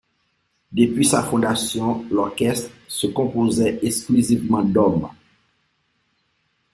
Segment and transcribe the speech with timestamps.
[0.71, 5.07] Depuis sa fondation, l'orchestre se composait exclusivement d'hommes.